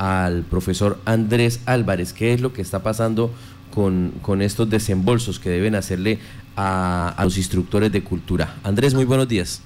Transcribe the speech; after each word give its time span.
al 0.00 0.44
profesor 0.44 0.96
Andrés 1.04 1.60
Álvarez. 1.66 2.14
¿Qué 2.14 2.32
es 2.32 2.40
lo 2.40 2.54
que 2.54 2.62
está 2.62 2.82
pasando 2.82 3.30
con, 3.74 4.12
con 4.22 4.40
estos 4.40 4.70
desembolsos 4.70 5.38
que 5.38 5.50
deben 5.50 5.74
hacerle 5.74 6.18
a, 6.56 7.14
los 7.22 7.36
instructores 7.36 7.92
de 7.92 8.02
cultura? 8.02 8.56
Andrés, 8.64 8.94
muy 8.94 9.04
buenos 9.04 9.28
días. 9.28 9.62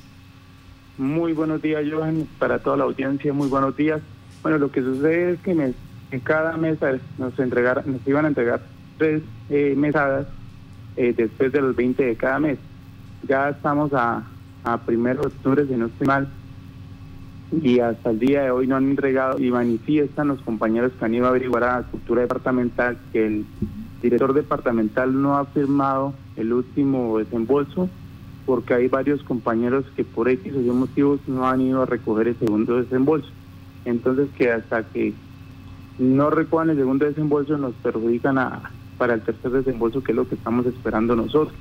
Muy 0.98 1.34
buenos 1.34 1.62
días, 1.62 1.84
Johan, 1.88 2.26
para 2.40 2.58
toda 2.58 2.76
la 2.76 2.82
audiencia, 2.82 3.32
muy 3.32 3.46
buenos 3.46 3.76
días. 3.76 4.00
Bueno, 4.42 4.58
lo 4.58 4.72
que 4.72 4.82
sucede 4.82 5.34
es 5.34 5.40
que 5.40 5.52
en 5.52 6.21
cada 6.21 6.56
mesa 6.56 6.98
nos, 7.16 7.38
entregar, 7.38 7.87
nos 7.87 8.04
iban 8.04 8.24
a 8.24 8.28
entregar 8.28 8.60
tres 8.98 9.22
eh, 9.51 9.74
mesadas 9.76 10.26
eh, 10.96 11.14
después 11.16 11.53
de 11.53 11.60
los 11.60 11.76
20 11.76 12.04
de 12.04 12.16
cada 12.16 12.40
mes. 12.40 12.58
Ya 13.28 13.51
estamos 13.51 13.92
a, 13.92 14.24
a 14.64 14.78
primero 14.78 15.22
octubre, 15.22 15.64
si 15.64 15.74
no 15.74 15.87
estoy 15.87 16.09
mal, 16.09 16.28
y 17.62 17.80
hasta 17.80 18.10
el 18.10 18.18
día 18.18 18.42
de 18.42 18.50
hoy 18.50 18.66
no 18.66 18.77
han 18.77 18.91
entregado 18.91 19.38
y 19.38 19.50
manifiestan 19.50 20.28
los 20.28 20.41
compañeros 20.42 20.92
que 20.98 21.04
han 21.04 21.14
ido 21.14 21.27
a 21.27 21.30
averiguar 21.30 21.64
a 21.64 21.80
la 21.80 21.86
cultura 21.86 22.22
departamental 22.22 22.98
que 23.12 23.26
el 23.26 23.45
director 24.02 24.32
departamental 24.32 25.20
no 25.20 25.36
ha 25.36 25.45
firmado 25.46 26.14
el 26.36 26.52
último 26.52 27.18
desembolso 27.18 27.88
porque 28.46 28.74
hay 28.74 28.88
varios 28.88 29.22
compañeros 29.22 29.84
que 29.96 30.04
por 30.04 30.28
X 30.28 30.52
o 30.54 30.60
Y 30.60 30.70
motivos 30.70 31.20
no 31.26 31.46
han 31.46 31.60
ido 31.60 31.82
a 31.82 31.86
recoger 31.86 32.28
el 32.28 32.38
segundo 32.38 32.76
desembolso. 32.76 33.28
Entonces 33.84 34.28
que 34.36 34.50
hasta 34.50 34.82
que 34.82 35.14
no 35.98 36.30
recojan 36.30 36.70
el 36.70 36.76
segundo 36.76 37.06
desembolso 37.06 37.56
nos 37.56 37.74
perjudican 37.74 38.38
a, 38.38 38.70
para 38.98 39.14
el 39.14 39.23
tercer 39.23 39.50
desembolso 39.50 40.02
que 40.02 40.12
es 40.12 40.16
lo 40.16 40.28
que 40.28 40.34
estamos 40.34 40.66
esperando 40.66 41.16
nosotros. 41.16 41.54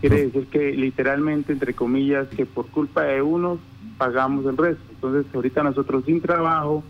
Quiere 0.00 0.26
decir 0.26 0.46
que 0.46 0.72
literalmente, 0.72 1.52
entre 1.52 1.74
comillas, 1.74 2.28
que 2.28 2.46
por 2.46 2.66
culpa 2.66 3.02
de 3.02 3.22
unos 3.22 3.58
pagamos 3.98 4.46
el 4.46 4.56
resto. 4.56 4.82
Entonces, 4.94 5.26
ahorita 5.34 5.62
nosotros 5.62 6.04
sin 6.04 6.20
trabajo, 6.20 6.82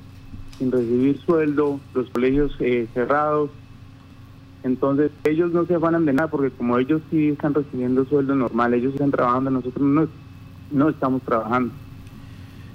sin 0.58 0.70
recibir 0.70 1.18
sueldo, 1.20 1.80
los 1.94 2.10
colegios 2.10 2.54
eh, 2.60 2.86
cerrados, 2.94 3.50
entonces 4.64 5.10
ellos 5.24 5.52
no 5.52 5.66
se 5.66 5.76
van 5.76 6.04
de 6.06 6.12
nada 6.14 6.28
porque 6.28 6.50
como 6.50 6.78
ellos 6.78 7.02
sí 7.10 7.28
están 7.28 7.52
recibiendo 7.52 8.06
sueldo 8.06 8.34
normal, 8.34 8.72
ellos 8.72 8.94
están 8.94 9.10
trabajando, 9.10 9.50
nosotros 9.50 9.86
no, 9.86 10.08
no 10.72 10.88
estamos 10.88 11.22
trabajando. 11.22 11.72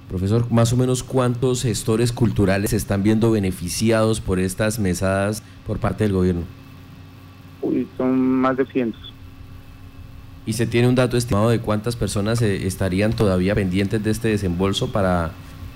Profesor, 0.07 0.51
más 0.51 0.71
o 0.71 0.77
menos 0.77 1.03
cuántos 1.03 1.63
gestores 1.63 2.11
culturales 2.11 2.73
están 2.73 3.01
viendo 3.01 3.31
beneficiados 3.31 4.21
por 4.21 4.39
estas 4.39 4.79
mesadas 4.79 5.43
por 5.65 5.79
parte 5.79 6.03
del 6.03 6.13
gobierno? 6.13 6.43
Uy, 7.61 7.87
son 7.97 8.19
más 8.19 8.55
de 8.57 8.65
cientos. 8.67 9.08
¿Y 10.49 10.53
se 10.53 10.65
tiene 10.65 10.87
un 10.87 10.95
dato 10.95 11.15
estimado 11.15 11.51
de 11.51 11.59
cuántas 11.59 11.95
personas 11.95 12.41
eh, 12.41 12.65
estarían 12.65 13.13
todavía 13.13 13.53
pendientes 13.53 14.03
de 14.03 14.09
este 14.09 14.29
desembolso 14.29 14.91
para, 14.91 15.29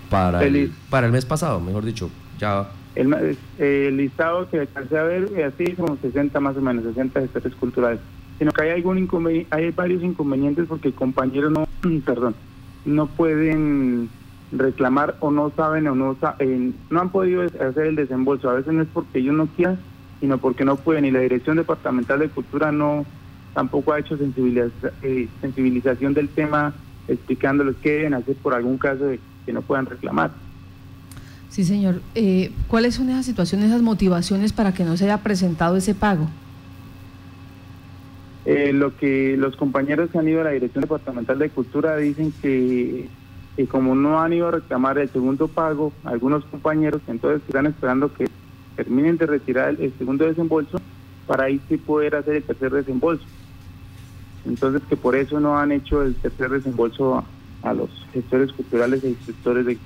para, 0.10 0.44
el, 0.44 0.72
para 0.90 1.06
el 1.06 1.14
mes 1.14 1.26
pasado, 1.26 1.60
mejor 1.60 1.86
dicho? 1.86 2.10
Ya. 2.40 2.72
El, 2.96 3.38
el 3.60 3.98
listado 3.98 4.50
que 4.50 4.62
alcancé 4.62 4.98
a 4.98 5.04
ver, 5.04 5.30
eh, 5.36 5.44
así 5.44 5.74
como 5.74 5.96
60 5.98 6.40
más 6.40 6.58
o 6.58 6.62
menos, 6.62 6.86
60 6.86 7.22
gestores 7.22 7.54
culturales. 7.54 8.00
Sino 8.40 8.52
que 8.52 8.64
hay, 8.64 8.72
algún 8.72 9.46
hay 9.52 9.70
varios 9.70 10.02
inconvenientes 10.02 10.66
porque 10.68 10.92
compañeros 10.92 11.52
no, 11.52 11.68
perdón, 12.04 12.34
no 12.84 13.06
pueden 13.06 14.10
reclamar 14.52 15.18
o 15.20 15.30
no 15.30 15.52
saben 15.56 15.86
o 15.86 15.94
no, 15.94 16.18
saben, 16.20 16.74
no 16.90 17.00
han 17.00 17.10
podido 17.10 17.44
hacer 17.44 17.86
el 17.86 17.96
desembolso. 17.96 18.50
A 18.50 18.54
veces 18.56 18.74
no 18.74 18.82
es 18.82 18.88
porque 18.92 19.20
ellos 19.20 19.36
no 19.36 19.46
quieran, 19.46 19.78
sino 20.20 20.40
porque 20.40 20.66
no 20.66 20.78
pueden. 20.78 21.06
Y 21.06 21.12
la 21.12 21.20
Dirección 21.20 21.58
Departamental 21.58 22.18
de 22.18 22.30
Cultura 22.30 22.72
no 22.72 23.06
tampoco 23.54 23.94
ha 23.94 24.00
hecho 24.00 24.18
eh, 24.18 25.28
sensibilización 25.42 26.14
del 26.14 26.30
tema 26.30 26.74
explicándoles 27.08 27.76
qué 27.82 27.92
deben 27.92 28.14
hacer 28.14 28.36
por 28.38 28.54
algún 28.54 28.78
caso 28.78 29.06
de 29.06 29.20
que 29.46 29.54
no 29.54 29.62
puedan 29.62 29.86
reclamar. 29.86 30.32
Sí, 31.50 31.64
señor. 31.64 32.02
Eh, 32.16 32.52
¿Cuáles 32.68 32.96
son 32.96 33.10
esas 33.10 33.26
situaciones, 33.26 33.68
esas 33.68 33.82
motivaciones 33.82 34.54
para 34.54 34.74
que 34.74 34.84
no 34.84 34.98
se 34.98 35.06
haya 35.06 35.22
presentado 35.22 35.76
ese 35.76 35.94
pago? 35.94 36.28
Eh, 38.46 38.74
lo 38.74 38.98
que 38.98 39.38
los 39.38 39.56
compañeros 39.56 40.10
que 40.10 40.18
han 40.18 40.28
ido 40.28 40.42
a 40.42 40.46
la 40.46 40.50
Dirección 40.50 40.82
Departamental 40.82 41.40
de 41.40 41.50
Cultura 41.50 41.96
dicen 41.98 42.34
que, 42.42 43.08
como 43.70 43.96
no 43.96 44.20
han 44.20 44.34
ido 44.34 44.48
a 44.48 44.52
reclamar 44.52 44.98
el 44.98 45.10
segundo 45.10 45.48
pago, 45.48 45.94
algunos 46.04 46.44
compañeros 46.46 47.02
entonces 47.08 47.42
están 47.48 47.68
esperando 47.68 48.12
que 48.14 48.28
terminen 48.76 49.18
de 49.18 49.28
retirar 49.28 49.76
el 49.80 49.94
segundo 49.98 50.26
desembolso 50.26 50.82
para 51.28 51.46
ahí 51.46 51.62
sí 51.70 51.78
poder 51.78 52.16
hacer 52.16 52.38
el 52.38 52.44
tercer 52.44 52.72
desembolso. 52.72 53.24
Entonces 54.46 54.82
que 54.90 54.98
por 54.98 55.16
eso 55.16 55.40
no 55.40 55.58
han 55.58 55.72
hecho 55.72 56.04
el 56.04 56.16
tercer 56.16 56.50
desembolso 56.50 57.24
a, 57.64 57.74
los 57.74 57.90
gestores 58.12 58.52
culturales 58.52 59.04
e 59.04 59.10
instructores 59.10 59.66
de, 59.66 59.78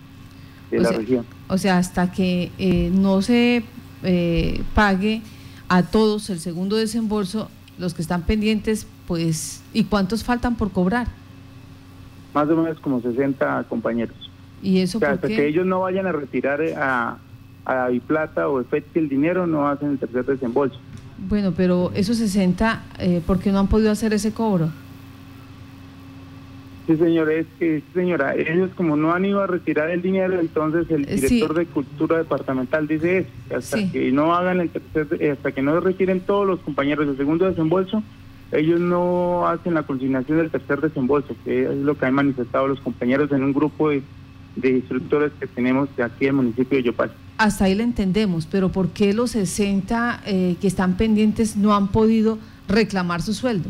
la 0.79 0.91
región. 0.91 1.25
O 1.47 1.57
sea, 1.57 1.77
hasta 1.77 2.11
que 2.11 2.51
eh, 2.57 2.89
no 2.91 3.21
se 3.21 3.63
eh, 4.03 4.61
pague 4.73 5.21
a 5.69 5.83
todos 5.83 6.29
el 6.29 6.39
segundo 6.39 6.75
desembolso, 6.75 7.49
los 7.77 7.93
que 7.93 8.01
están 8.01 8.23
pendientes, 8.23 8.87
pues, 9.05 9.61
¿y 9.73 9.83
cuántos 9.83 10.23
faltan 10.23 10.55
por 10.55 10.71
cobrar? 10.71 11.07
Más 12.33 12.49
o 12.49 12.55
menos 12.55 12.79
como 12.79 12.99
60 12.99 13.65
compañeros. 13.69 14.15
¿Y 14.63 14.79
eso 14.79 14.99
hasta 15.05 15.27
que 15.27 15.47
ellos 15.47 15.65
no 15.67 15.81
vayan 15.81 16.07
a 16.07 16.11
retirar 16.11 16.61
a, 16.75 17.17
a 17.67 17.89
Biplata 17.89 18.47
o 18.47 18.61
efecto 18.61 18.97
el 18.97 19.09
dinero, 19.09 19.45
no 19.45 19.67
hacen 19.67 19.91
el 19.91 19.99
tercer 19.99 20.25
desembolso. 20.25 20.79
Bueno, 21.17 21.53
pero 21.55 21.91
esos 21.95 22.17
60, 22.17 22.83
eh, 22.99 23.21
¿por 23.25 23.39
qué 23.39 23.51
no 23.51 23.59
han 23.59 23.67
podido 23.67 23.91
hacer 23.91 24.13
ese 24.13 24.33
cobro? 24.33 24.69
Sí, 26.85 26.95
señora, 26.95 27.33
es 27.33 27.47
que, 27.59 27.81
señora, 27.93 28.35
ellos 28.35 28.69
como 28.77 28.95
no 28.95 29.13
han 29.13 29.25
ido 29.25 29.41
a 29.41 29.47
retirar 29.47 29.89
el 29.89 30.01
dinero, 30.01 30.39
entonces 30.39 30.89
el 30.89 31.03
eh, 31.09 31.15
director 31.15 31.53
de 31.53 31.65
Cultura 31.65 32.17
Departamental 32.17 32.87
dice 32.87 33.27
eso, 33.49 33.57
hasta 33.57 33.91
que 33.91 34.11
no 34.11 34.33
hagan 34.33 34.61
el 34.61 34.69
tercer, 34.69 35.21
eh, 35.21 35.31
hasta 35.31 35.51
que 35.51 35.61
no 35.61 35.77
retiren 35.81 36.21
todos 36.21 36.47
los 36.47 36.59
compañeros 36.59 37.07
del 37.07 37.17
segundo 37.17 37.45
desembolso, 37.45 38.03
ellos 38.53 38.79
no 38.79 39.47
hacen 39.47 39.73
la 39.73 39.83
consignación 39.83 40.37
del 40.37 40.49
tercer 40.49 40.79
desembolso, 40.79 41.35
que 41.43 41.63
es 41.63 41.75
lo 41.75 41.97
que 41.97 42.05
han 42.05 42.13
manifestado 42.13 42.67
los 42.67 42.79
compañeros 42.79 43.29
en 43.33 43.43
un 43.43 43.51
grupo 43.51 43.89
de, 43.89 44.01
de 44.55 44.69
instructores 44.69 45.33
que 45.37 45.47
tenemos 45.47 45.93
de 45.97 46.03
aquí 46.03 46.25
en 46.25 46.29
el 46.29 46.35
municipio 46.35 46.77
de 46.77 46.83
Yopal 46.83 47.11
hasta 47.37 47.65
ahí 47.65 47.75
le 47.75 47.83
entendemos, 47.83 48.47
pero 48.47 48.71
¿por 48.71 48.89
qué 48.89 49.13
los 49.13 49.31
60 49.31 50.21
eh, 50.25 50.55
que 50.59 50.67
están 50.67 50.97
pendientes 50.97 51.55
no 51.55 51.75
han 51.75 51.89
podido 51.89 52.37
reclamar 52.67 53.21
su 53.21 53.33
sueldo? 53.33 53.69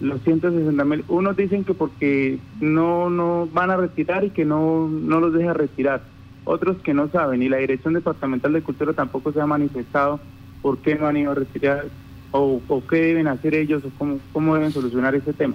Los 0.00 0.20
160 0.22 0.84
mil, 0.84 1.04
unos 1.08 1.36
dicen 1.36 1.64
que 1.64 1.74
porque 1.74 2.38
no, 2.60 3.10
no 3.10 3.48
van 3.52 3.70
a 3.70 3.76
retirar 3.76 4.24
y 4.24 4.30
que 4.30 4.44
no, 4.44 4.88
no 4.88 5.20
los 5.20 5.32
deja 5.32 5.54
retirar, 5.54 6.02
otros 6.44 6.76
que 6.82 6.94
no 6.94 7.08
saben, 7.08 7.42
y 7.42 7.48
la 7.48 7.58
Dirección 7.58 7.94
Departamental 7.94 8.52
de 8.52 8.62
Cultura 8.62 8.92
tampoco 8.92 9.32
se 9.32 9.40
ha 9.40 9.46
manifestado 9.46 10.20
por 10.62 10.78
qué 10.78 10.94
no 10.96 11.06
han 11.06 11.16
ido 11.16 11.32
a 11.32 11.34
retirar 11.34 11.86
o, 12.32 12.60
qué 12.90 12.96
deben 12.96 13.28
hacer 13.28 13.54
ellos 13.54 13.84
o 13.84 13.90
cómo, 13.96 14.18
cómo 14.32 14.54
deben 14.54 14.72
solucionar 14.72 15.14
ese 15.14 15.32
tema. 15.32 15.54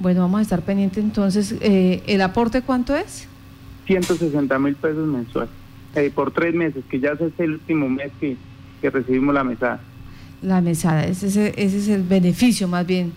Bueno, 0.00 0.20
vamos 0.22 0.40
a 0.40 0.42
estar 0.42 0.62
pendientes 0.62 1.02
entonces. 1.02 1.54
Eh, 1.60 2.02
¿El 2.06 2.20
aporte 2.20 2.62
cuánto 2.62 2.94
es? 2.94 3.28
160 3.86 4.58
mil 4.58 4.74
pesos 4.74 5.06
mensuales 5.06 5.50
eh, 5.94 6.10
por 6.14 6.30
tres 6.30 6.54
meses, 6.54 6.84
que 6.90 7.00
ya 7.00 7.12
es 7.12 7.20
el 7.38 7.52
último 7.52 7.88
mes 7.88 8.12
que, 8.20 8.36
recibimos 8.82 9.34
la 9.34 9.42
mesada. 9.42 9.80
La 10.42 10.60
mesada, 10.60 11.06
ese, 11.06 11.26
ese, 11.26 11.64
es 11.64 11.88
el 11.88 12.04
beneficio 12.04 12.68
más 12.68 12.86
bien 12.86 13.12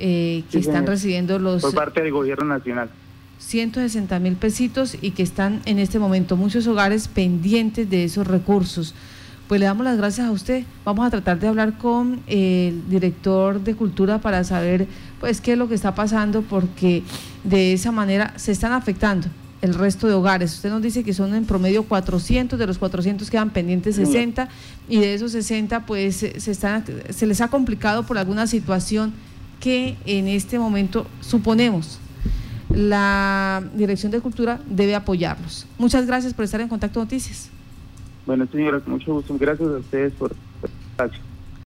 eh, 0.00 0.42
que 0.50 0.58
están 0.58 0.84
recibiendo 0.84 1.38
los... 1.38 1.62
Por 1.62 1.74
parte 1.74 2.02
del 2.02 2.10
gobierno 2.10 2.44
nacional. 2.44 2.90
160 3.38 4.18
mil 4.18 4.34
pesitos 4.34 4.96
y 5.00 5.12
que 5.12 5.22
están 5.22 5.60
en 5.64 5.78
este 5.78 6.00
momento 6.00 6.36
muchos 6.36 6.66
hogares 6.66 7.06
pendientes 7.06 7.88
de 7.88 8.04
esos 8.04 8.26
recursos. 8.26 8.94
Pues 9.46 9.60
le 9.60 9.66
damos 9.66 9.84
las 9.84 9.96
gracias 9.96 10.26
a 10.26 10.30
usted. 10.32 10.64
Vamos 10.84 11.06
a 11.06 11.10
tratar 11.10 11.38
de 11.38 11.46
hablar 11.46 11.78
con 11.78 12.20
el 12.26 12.88
director 12.88 13.60
de 13.60 13.76
Cultura 13.76 14.18
para 14.18 14.42
saber 14.42 14.88
pues 15.20 15.40
qué 15.40 15.52
es 15.52 15.58
lo 15.58 15.68
que 15.68 15.74
está 15.74 15.94
pasando 15.94 16.42
porque 16.42 17.02
de 17.44 17.74
esa 17.74 17.92
manera 17.92 18.32
se 18.36 18.50
están 18.50 18.72
afectando 18.72 19.28
el 19.62 19.74
resto 19.74 20.08
de 20.08 20.14
hogares. 20.14 20.52
Usted 20.52 20.68
nos 20.70 20.82
dice 20.82 21.02
que 21.02 21.14
son 21.14 21.34
en 21.34 21.46
promedio 21.46 21.84
400, 21.84 22.58
de 22.58 22.66
los 22.66 22.78
400 22.78 23.30
quedan 23.30 23.50
pendientes 23.50 23.96
60 23.96 24.48
y 24.88 24.98
de 25.00 25.14
esos 25.14 25.32
60 25.32 25.86
pues 25.86 26.16
se, 26.16 26.50
están, 26.50 26.84
se 27.08 27.26
les 27.26 27.40
ha 27.40 27.48
complicado 27.48 28.02
por 28.02 28.18
alguna 28.18 28.46
situación 28.46 29.14
que 29.60 29.96
en 30.04 30.28
este 30.28 30.58
momento 30.58 31.06
suponemos 31.20 32.00
la 32.68 33.62
Dirección 33.74 34.10
de 34.12 34.20
Cultura 34.20 34.60
debe 34.68 34.94
apoyarlos. 34.94 35.66
Muchas 35.78 36.06
gracias 36.06 36.34
por 36.34 36.44
estar 36.44 36.60
en 36.60 36.68
Contacto 36.68 37.00
Noticias. 37.00 37.50
Bueno, 38.26 38.46
señora, 38.50 38.80
con 38.80 38.94
mucho 38.94 39.12
gusto. 39.14 39.36
Gracias 39.38 39.68
a 39.68 39.78
ustedes 39.78 40.12
por 40.14 40.32
el 40.32 40.70
espacio. 40.90 41.31